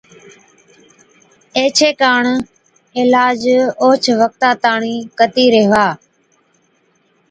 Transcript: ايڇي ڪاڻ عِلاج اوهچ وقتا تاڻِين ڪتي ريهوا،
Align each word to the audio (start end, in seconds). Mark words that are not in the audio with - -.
ايڇي 1.57 1.89
ڪاڻ 2.01 2.21
عِلاج 2.99 3.41
اوهچ 3.81 4.03
وقتا 4.21 4.49
تاڻِين 4.63 4.99
ڪتي 5.19 5.45
ريهوا، 5.53 5.87